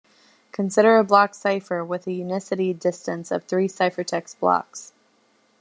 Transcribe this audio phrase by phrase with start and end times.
[0.51, 4.93] Consider a block cipher with a unicity distance of three ciphertext blocks.